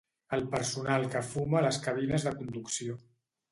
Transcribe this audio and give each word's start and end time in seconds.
El 0.37 0.45
personal 0.55 1.05
que 1.17 1.21
fuma 1.27 1.61
a 1.61 1.63
les 1.67 1.79
cabines 1.85 2.27
de 2.31 2.35
conducció. 2.43 3.01